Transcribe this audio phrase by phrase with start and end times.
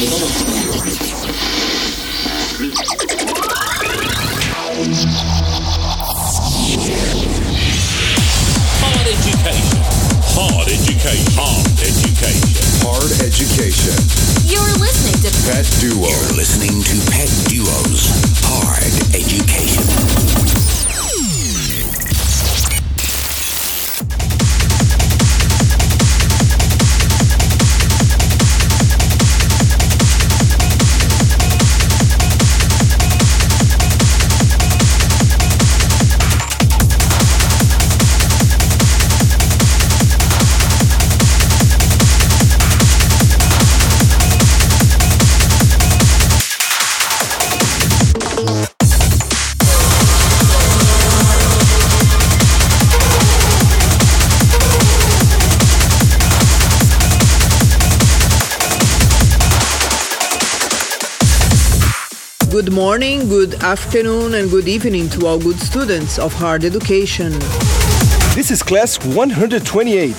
[0.00, 0.40] Pet Duo.
[14.46, 16.08] You're listening to Pet Duo.
[16.36, 18.08] listening to Pet Duo's
[18.44, 20.39] Hard Education.
[62.80, 67.30] Morning, good afternoon, and good evening to all good students of hard education.
[68.34, 70.14] This is class 128.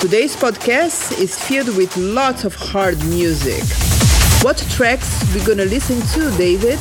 [0.00, 3.62] Today's podcast is filled with lots of hard music.
[4.42, 6.78] What tracks we gonna listen to, David?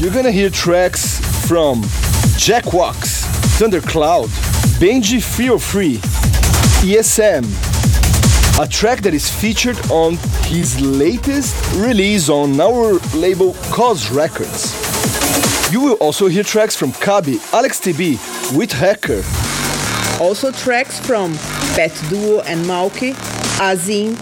[0.00, 1.82] You're gonna hear tracks from
[2.36, 3.26] Jack Wax,
[3.58, 4.28] Thundercloud,
[4.78, 5.98] Benji303,
[6.84, 7.71] ESM,
[8.60, 14.72] a track that is featured on his latest release on our label Cause Records.
[15.72, 18.18] You will also hear tracks from KABI, Alex TB,
[18.56, 19.22] Withecker,
[20.20, 21.34] Also tracks from
[21.74, 23.14] Pet Duo and Malke,
[23.58, 24.16] ASIN,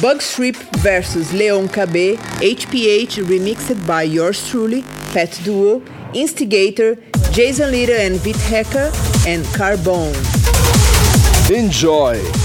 [0.00, 5.82] Bug Strip versus Leon KB, HPH remixed by yours truly, PETDuo,
[6.14, 6.96] Instigator,
[7.32, 8.92] Jason Little and Withecker,
[9.26, 10.14] and Carbone.
[11.50, 12.41] Enjoy!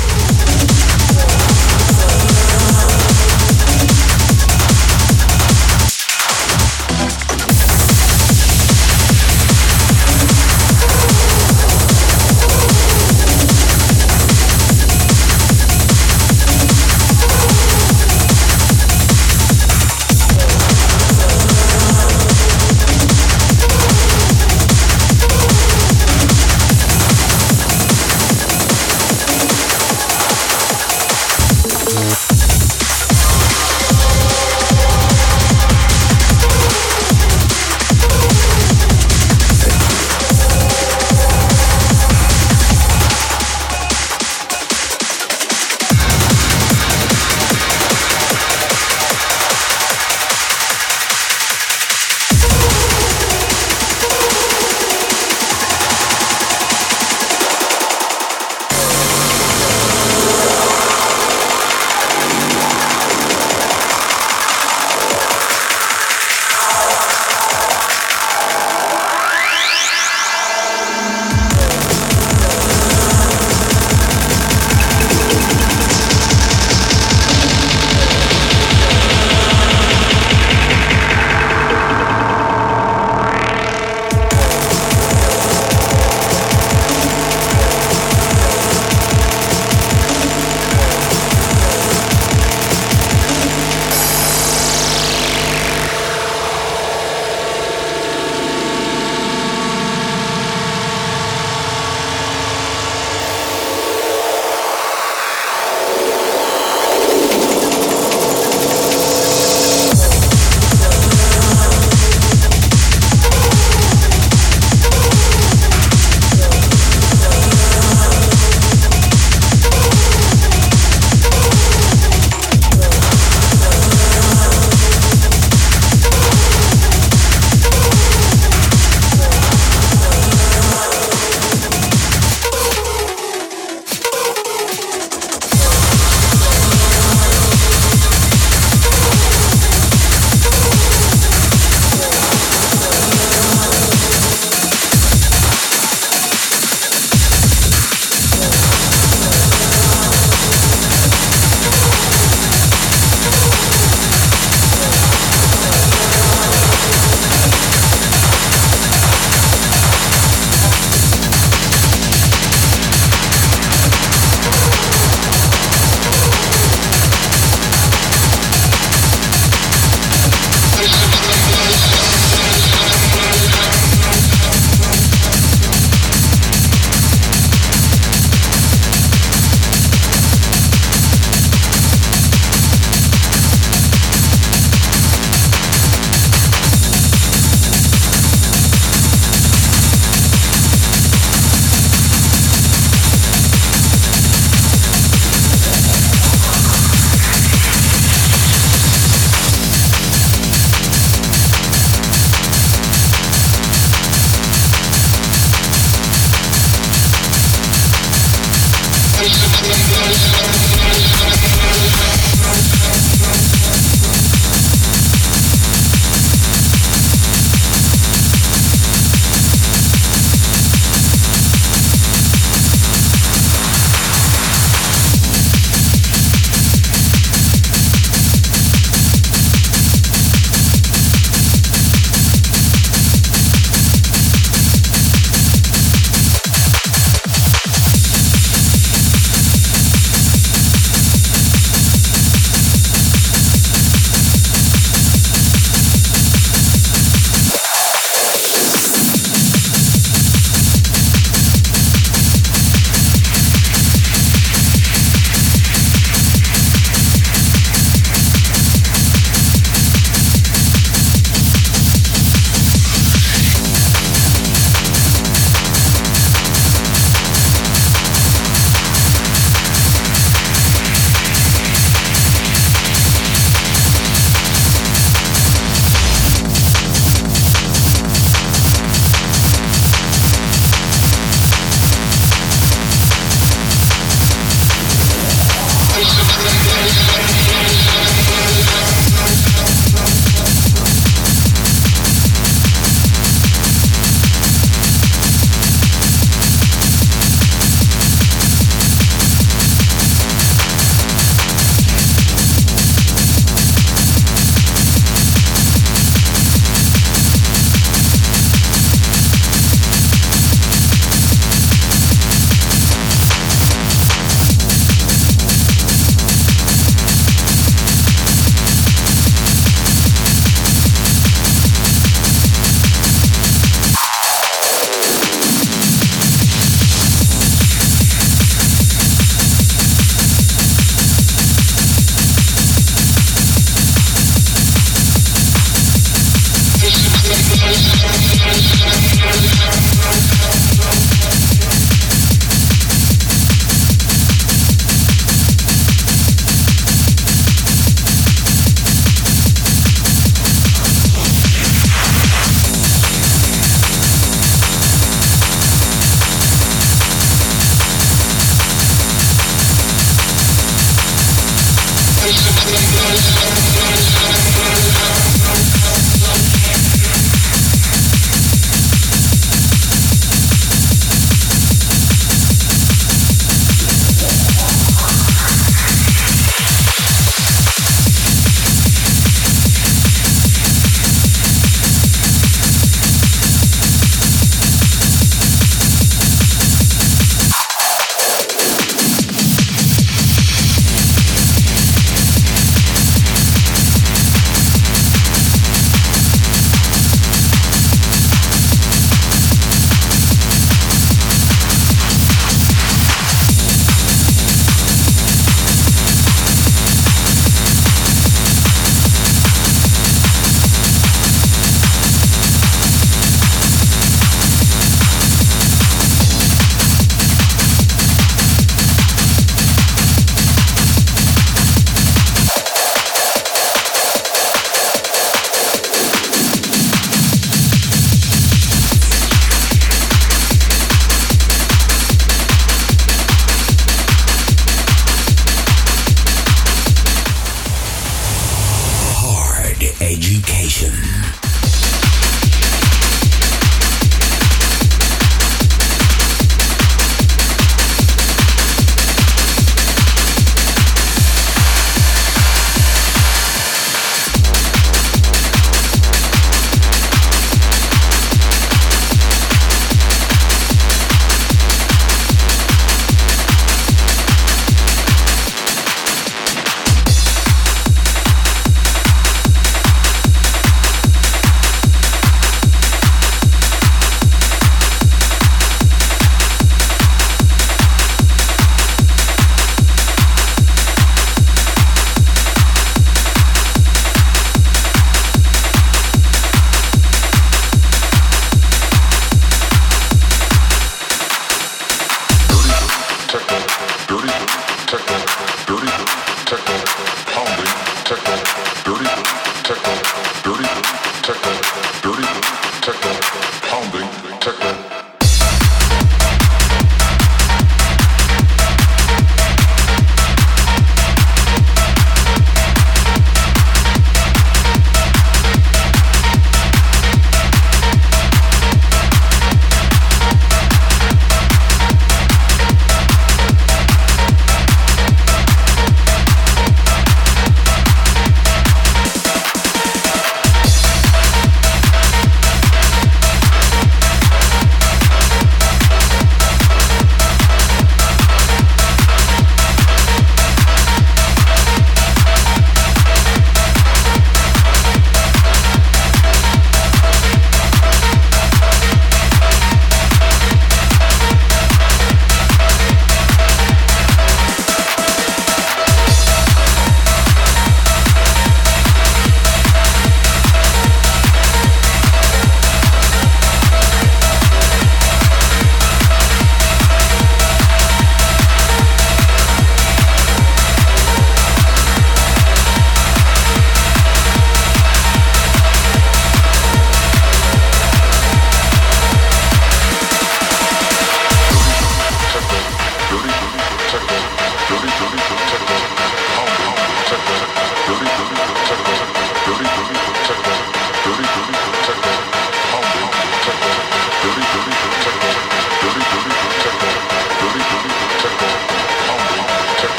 [209.49, 210.76] Thank you.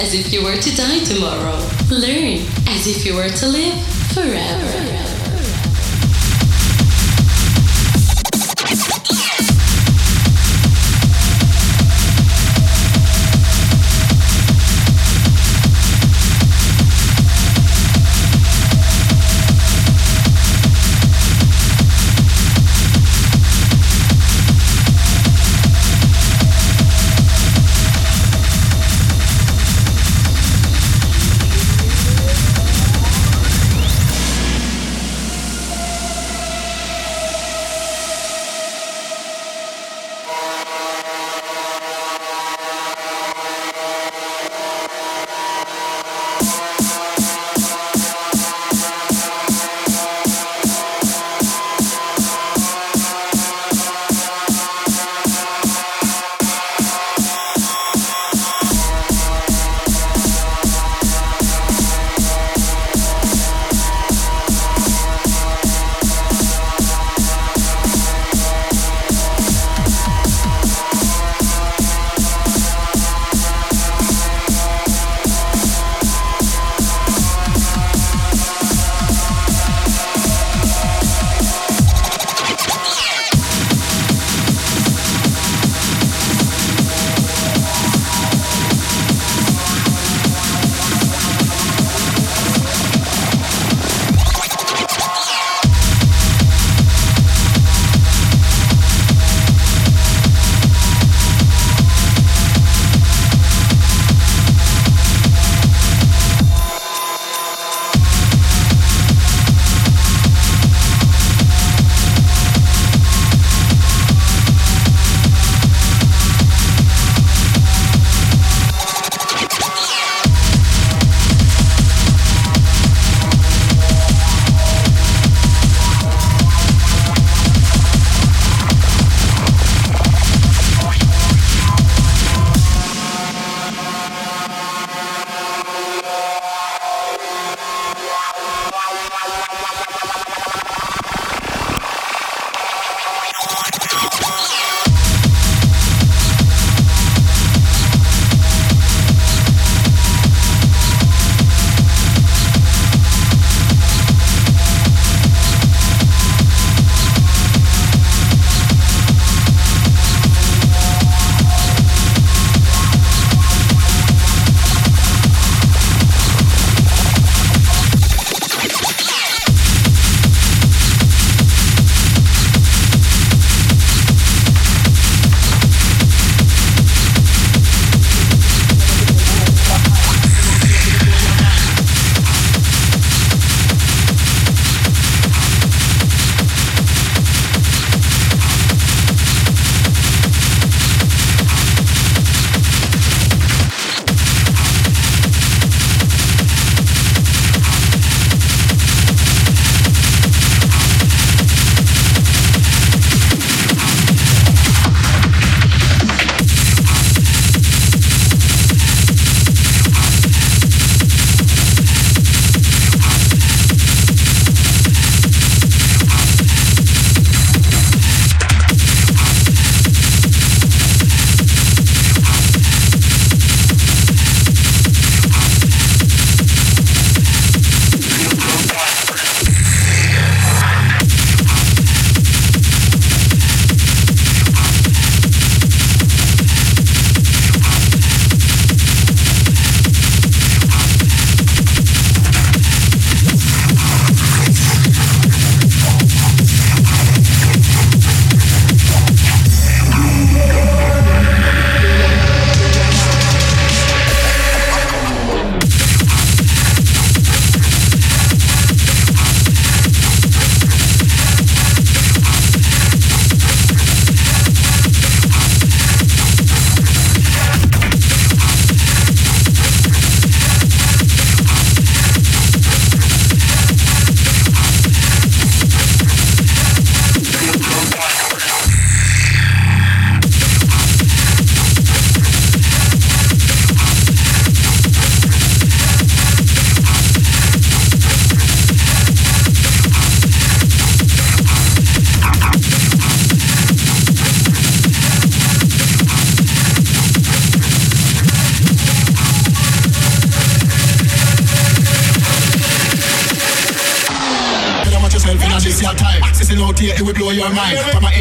[0.00, 1.56] as if you were to die tomorrow.
[1.90, 3.79] Learn as if you were to live.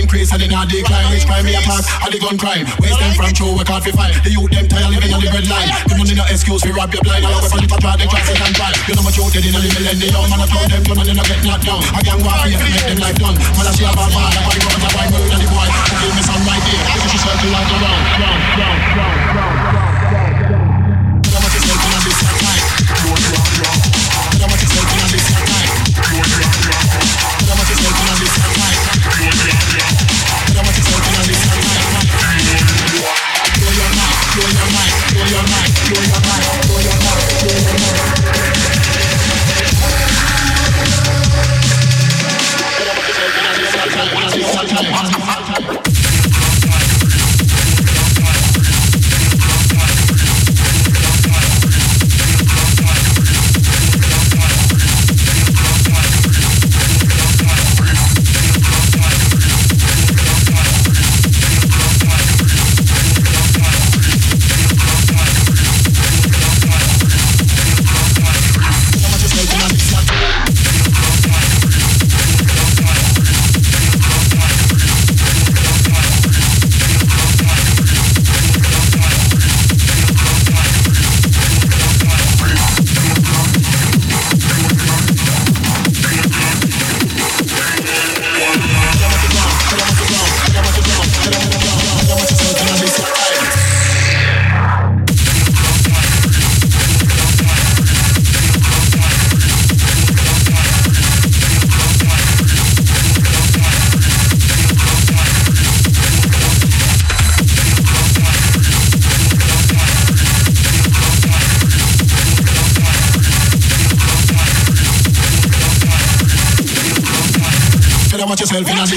[0.09, 1.05] Increase and then a decline.
[1.13, 1.85] Which crime me attack?
[2.01, 2.65] And the gun crime.
[2.81, 4.17] Waste them from true, we can't fi fight.
[4.25, 5.69] The youth them tired living on the red line.
[5.85, 7.29] The money no excuse, we rob your blind.
[7.29, 8.73] All weapon if I try, they classes and fight.
[8.89, 10.25] You know much out dead in the millennium.
[10.33, 11.81] Man, I throw them gun and then I get knocked down.
[11.93, 13.37] I can go out here, make them life done.
[13.37, 15.69] Man, I see a bad man, I body run, I white murder the boy.
[16.01, 16.81] Give me some right there.
[16.89, 19.38] Because she circle like around, round, round, round, round,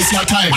[0.03, 0.51] yourself in time.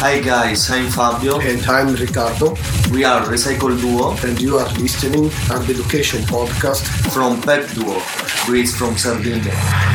[0.00, 1.40] Hi guys, I'm Fabio.
[1.40, 2.56] And I'm Ricardo.
[2.90, 6.84] We are Recycle Duo And you are listening at the Education Podcast.
[7.12, 9.89] from PETDuo, Greece from Sardinia.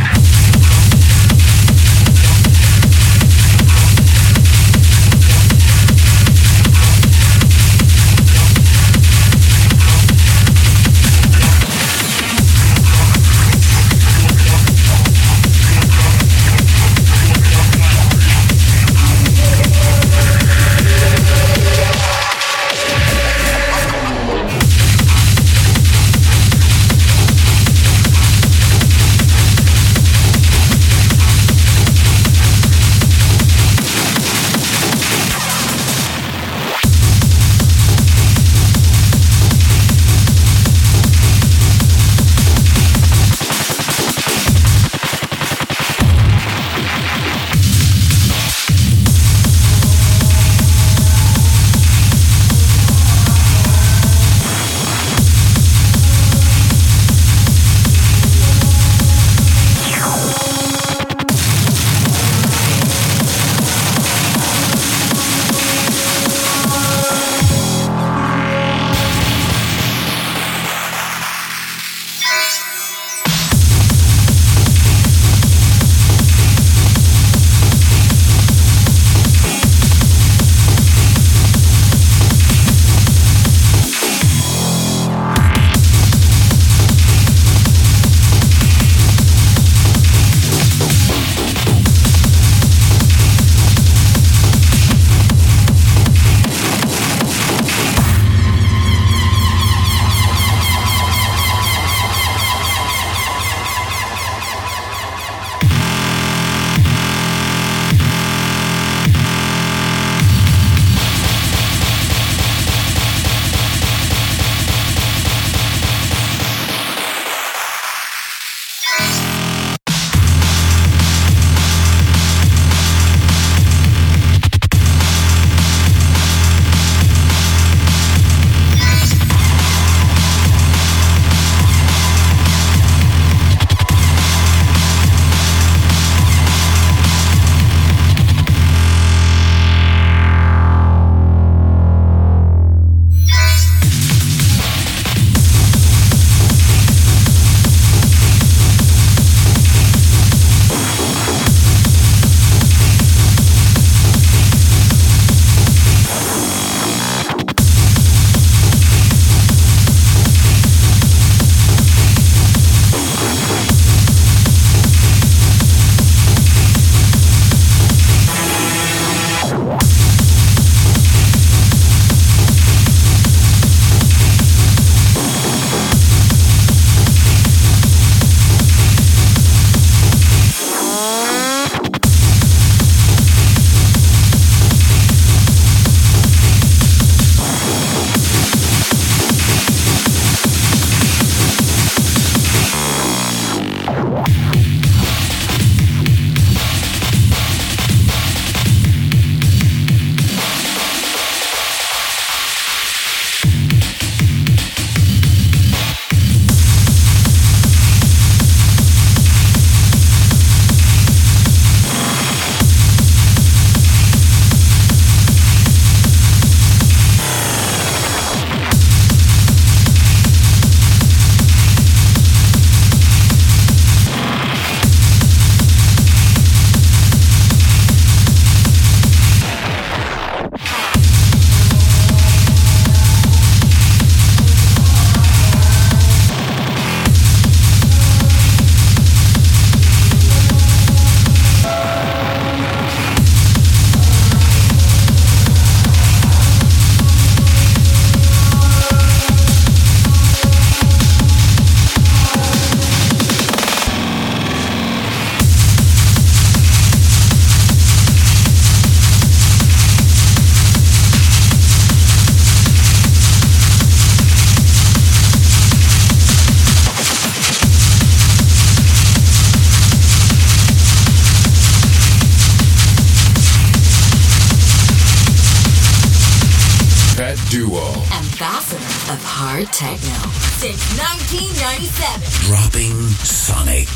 [277.50, 277.94] Duo.
[278.12, 282.22] Ambassador of hard techno since 1997.
[282.48, 283.88] Dropping sonic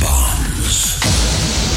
[0.00, 1.67] bombs.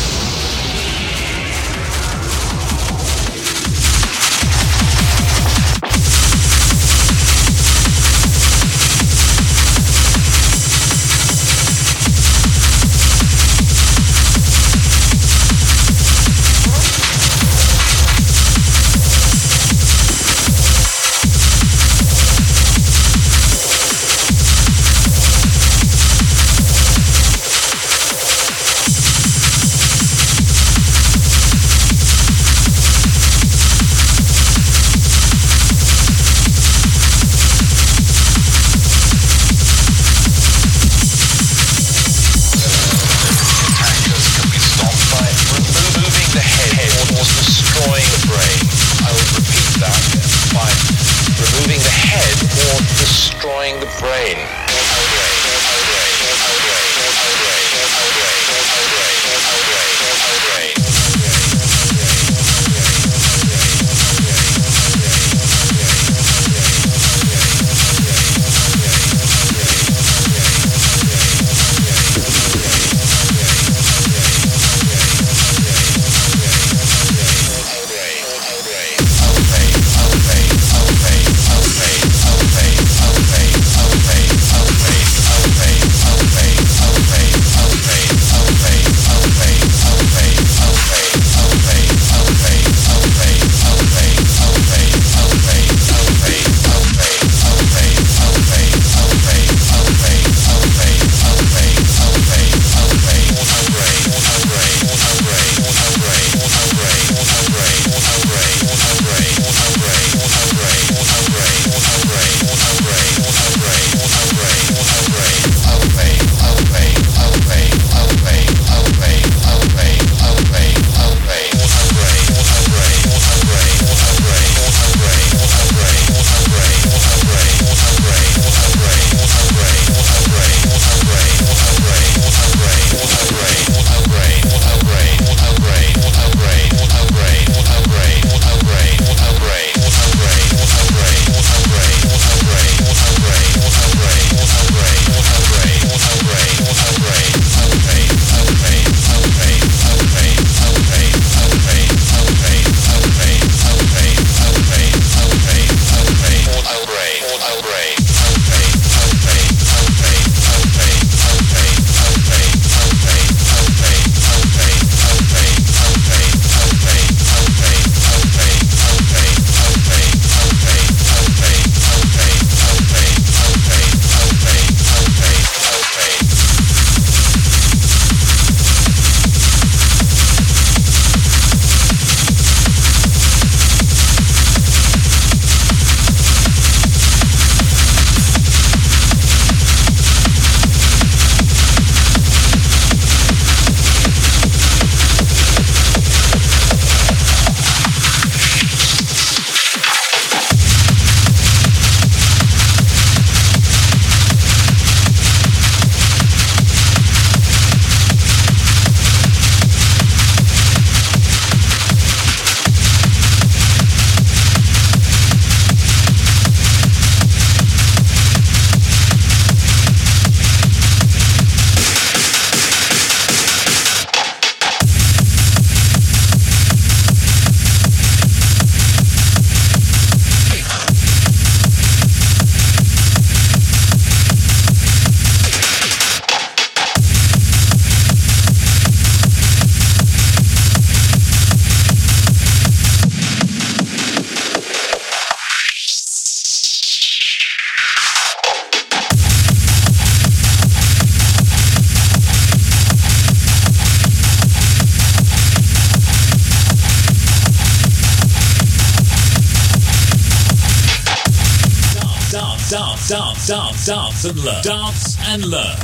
[264.21, 264.61] Dance, dance and learn.
[264.61, 265.77] Dance and learn.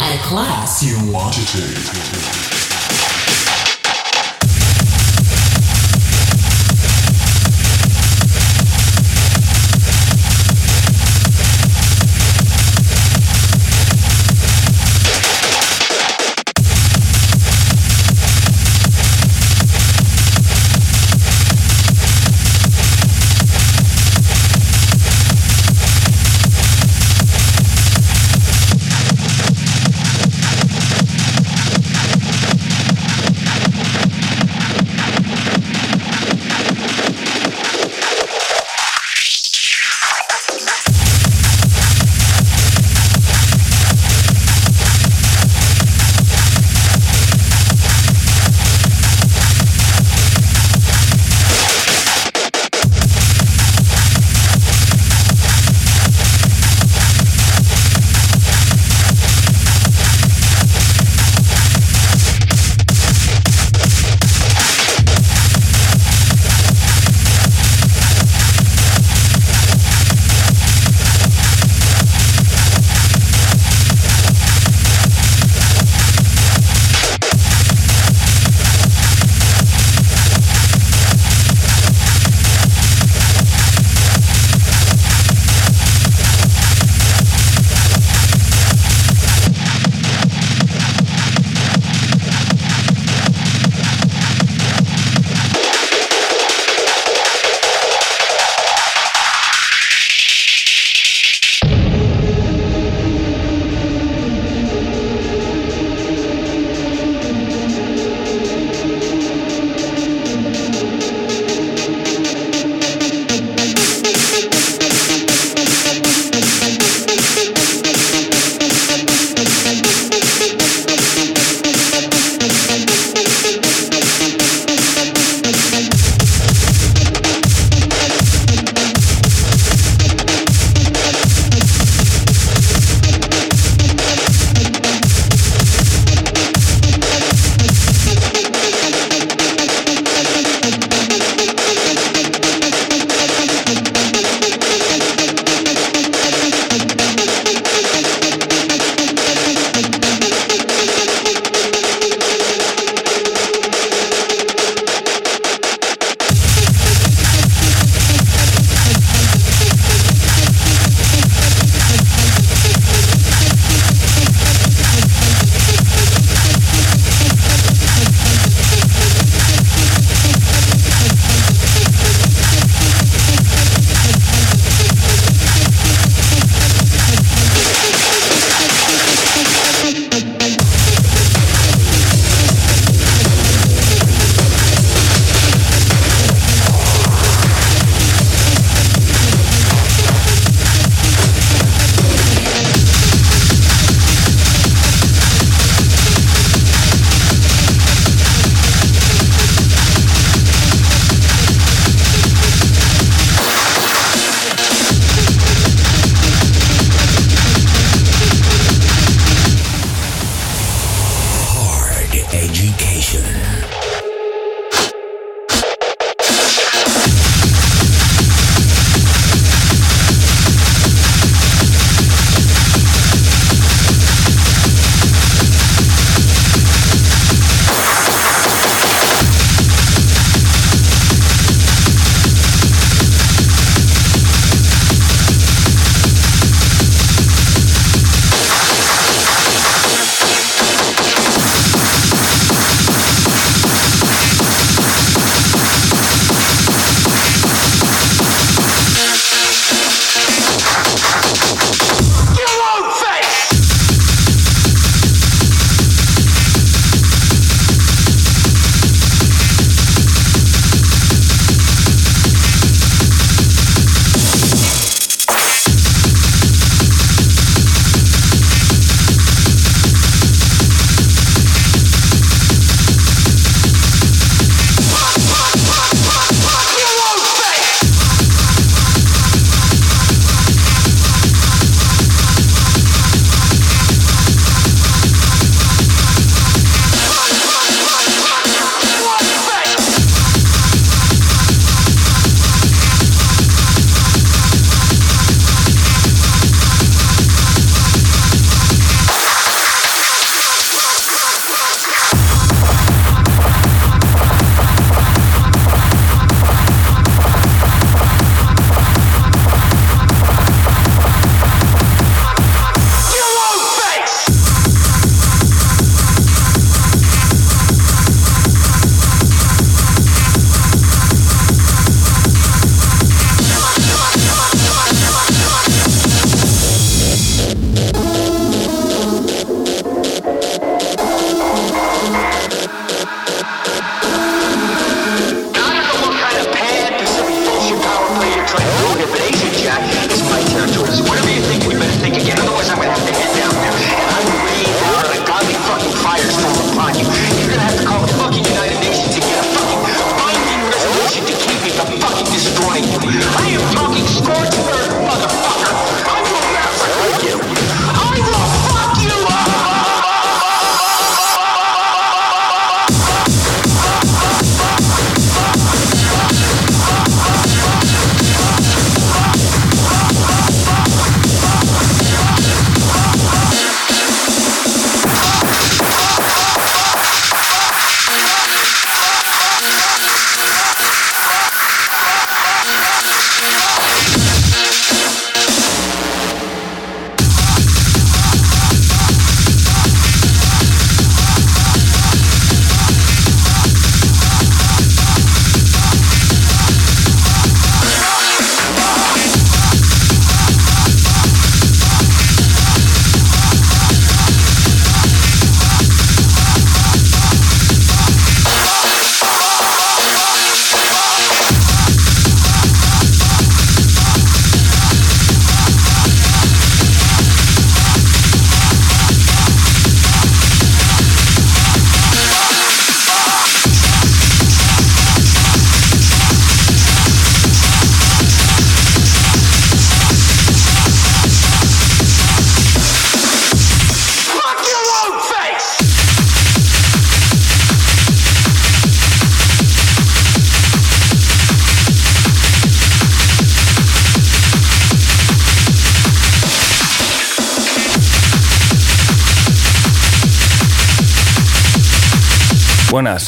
[0.00, 2.61] At a class You wanted to.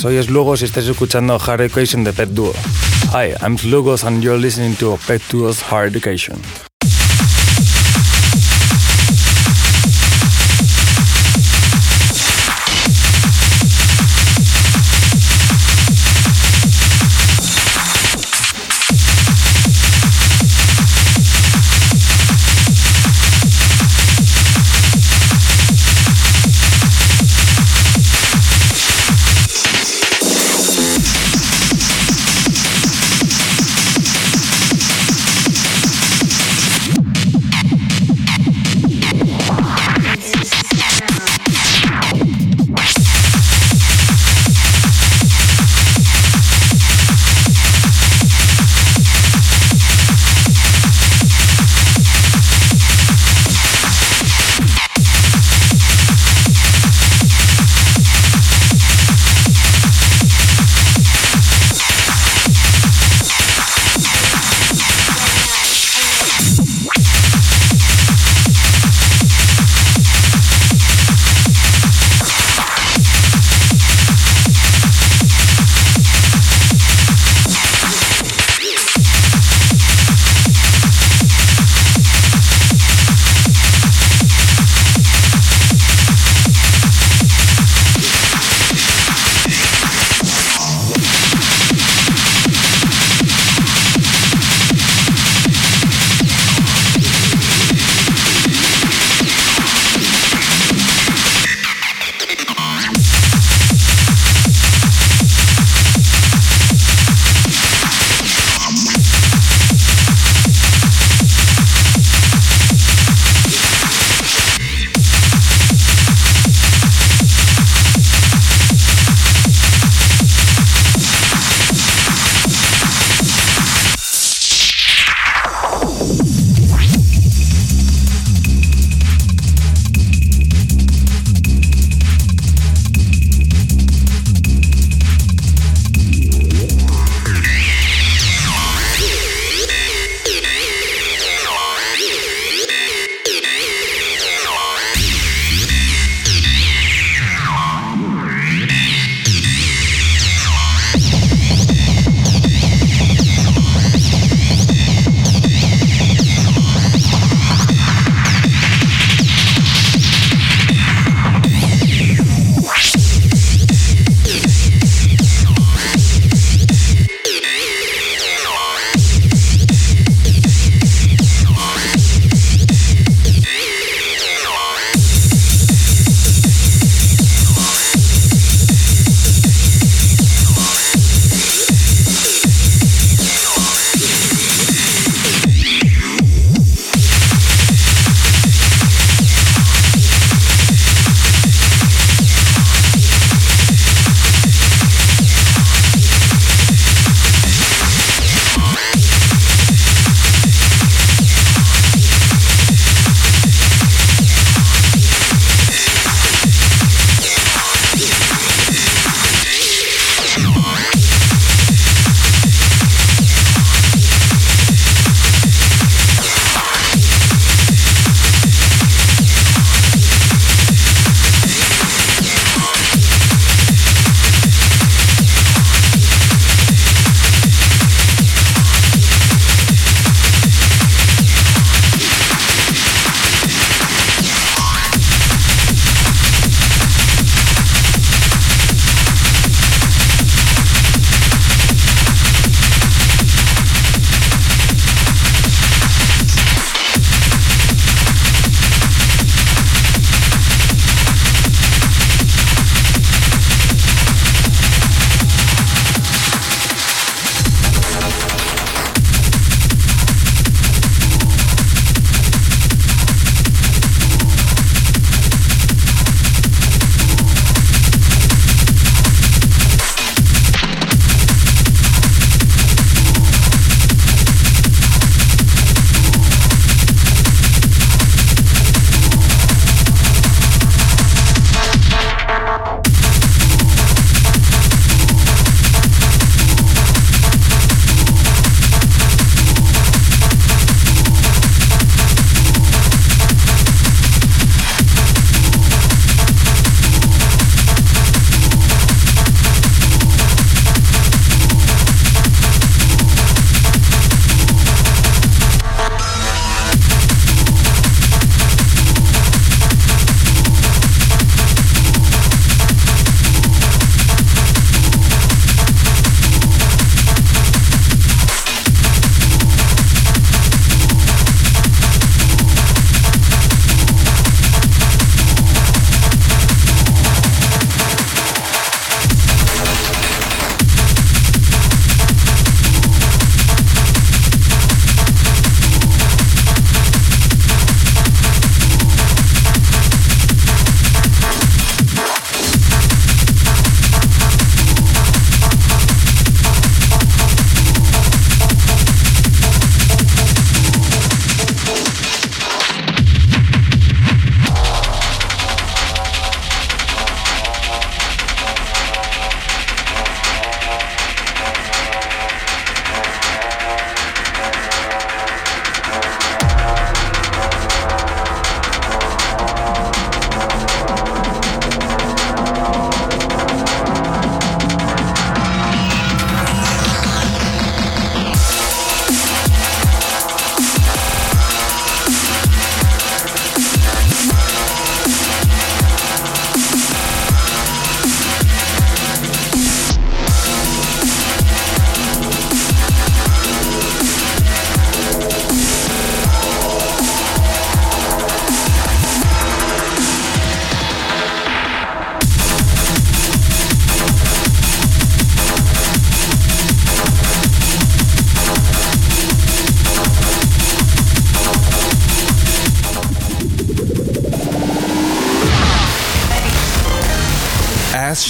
[0.04, 2.52] Soy Slugos y estás escuchando Hard Education de Pet Duo.
[3.14, 6.36] Hi, I'm Slugos and you're listening to Pet Duo's Hard Education.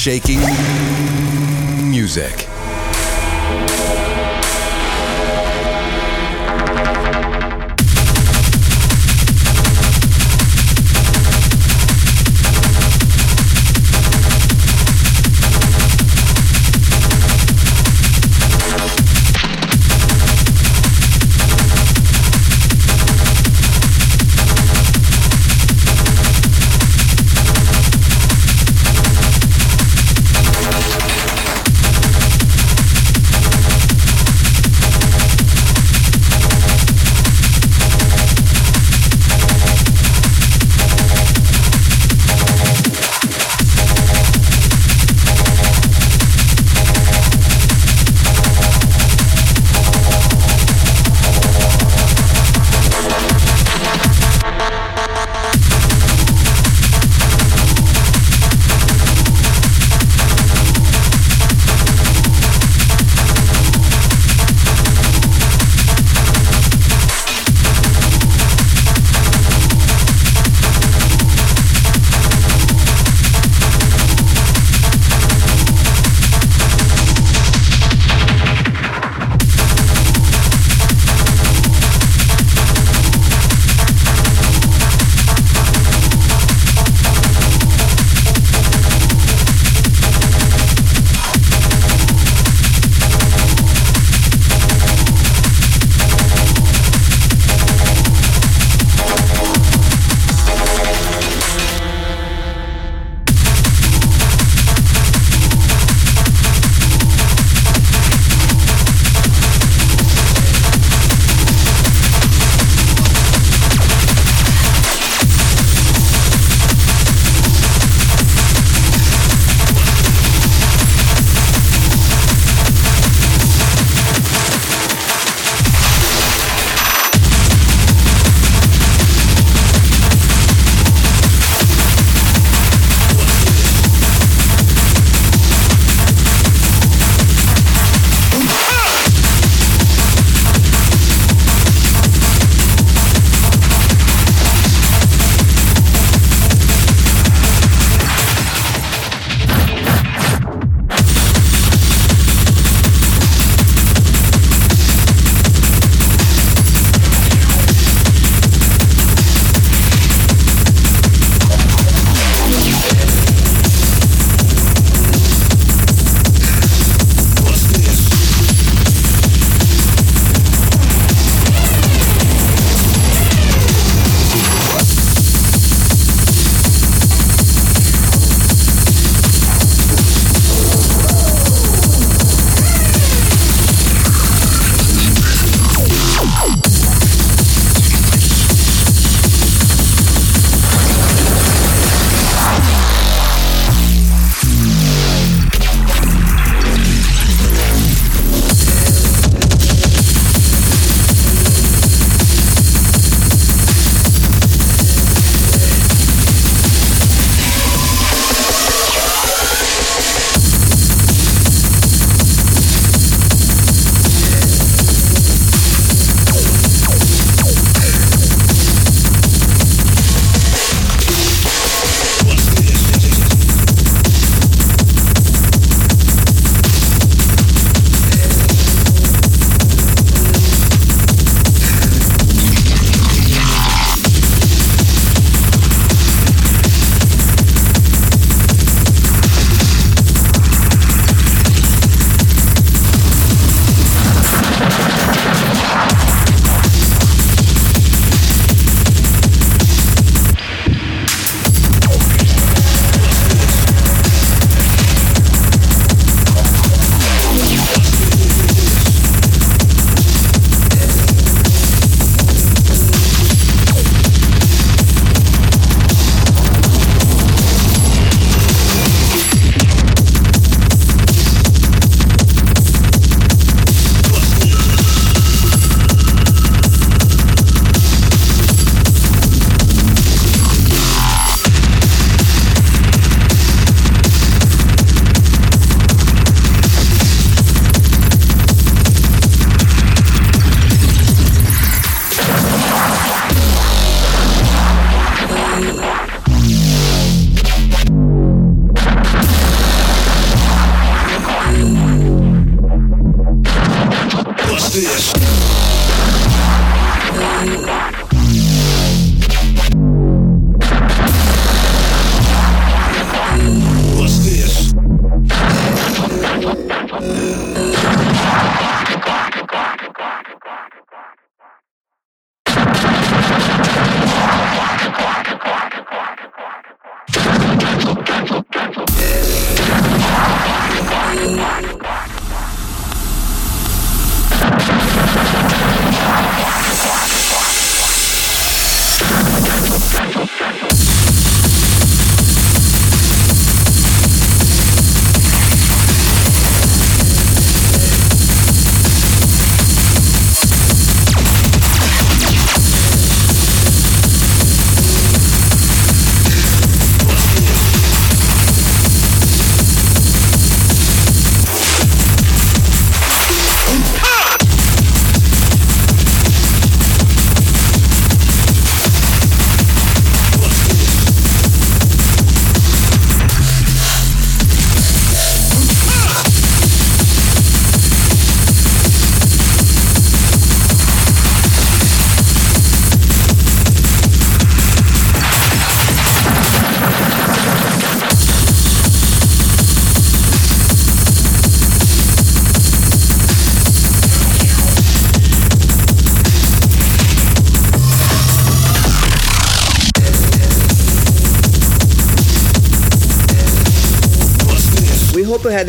[0.05, 0.39] Shaking
[1.91, 2.54] music.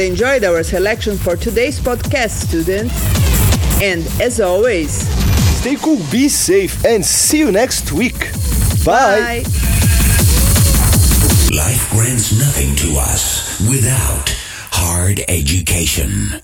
[0.06, 2.94] Enjoyed our selection for today's podcast, students.
[3.82, 5.08] And as always,
[5.66, 8.20] Stay cool, be safe, and see you next week.
[8.86, 9.42] Bye.
[9.42, 9.44] bye.
[11.52, 14.30] Life grants nothing to us without
[14.70, 16.40] hard education.